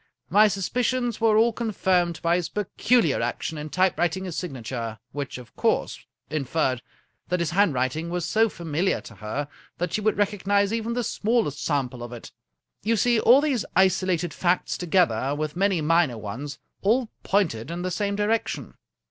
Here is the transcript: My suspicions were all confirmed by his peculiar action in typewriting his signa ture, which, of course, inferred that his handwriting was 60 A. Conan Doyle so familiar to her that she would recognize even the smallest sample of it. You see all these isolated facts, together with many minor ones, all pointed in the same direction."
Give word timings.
My 0.31 0.47
suspicions 0.47 1.21
were 1.21 1.37
all 1.37 1.53
confirmed 1.53 2.23
by 2.23 2.35
his 2.35 2.49
peculiar 2.49 3.21
action 3.21 3.55
in 3.59 3.69
typewriting 3.69 4.23
his 4.25 4.35
signa 4.35 4.63
ture, 4.63 4.97
which, 5.11 5.37
of 5.37 5.55
course, 5.55 6.03
inferred 6.27 6.81
that 7.27 7.39
his 7.39 7.51
handwriting 7.51 8.09
was 8.09 8.25
60 8.25 8.31
A. 8.31 8.33
Conan 8.33 8.43
Doyle 8.43 8.49
so 8.49 8.55
familiar 8.55 9.01
to 9.01 9.15
her 9.17 9.47
that 9.77 9.93
she 9.93 10.01
would 10.01 10.17
recognize 10.17 10.73
even 10.73 10.93
the 10.93 11.03
smallest 11.03 11.63
sample 11.63 12.01
of 12.01 12.11
it. 12.13 12.31
You 12.81 12.97
see 12.97 13.19
all 13.19 13.41
these 13.41 13.63
isolated 13.75 14.33
facts, 14.33 14.75
together 14.75 15.35
with 15.35 15.55
many 15.55 15.81
minor 15.81 16.17
ones, 16.17 16.57
all 16.81 17.11
pointed 17.21 17.69
in 17.69 17.83
the 17.83 17.91
same 17.91 18.15
direction." 18.15 18.73